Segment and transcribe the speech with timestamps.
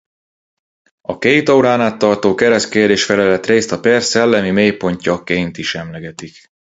[1.01, 6.51] A két órán át tartó keresztkérdés-felelet részt a per szellemi mélypontként is emlegetik.